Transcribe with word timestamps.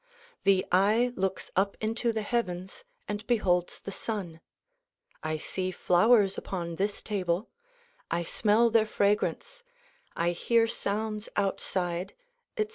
The 0.45 0.65
eye 0.71 1.13
looks 1.15 1.51
up 1.55 1.77
into 1.79 2.11
the 2.11 2.23
heavens 2.23 2.83
and 3.07 3.23
beholds 3.27 3.79
the 3.79 3.91
sun; 3.91 4.41
I 5.21 5.37
see 5.37 5.69
flowers 5.69 6.39
upon 6.39 6.77
this 6.77 7.03
table; 7.03 7.51
I 8.09 8.23
smell 8.23 8.71
their 8.71 8.87
fragrance; 8.87 9.61
I 10.15 10.31
hear 10.31 10.67
sounds 10.67 11.29
outside, 11.35 12.15
etc. 12.57 12.69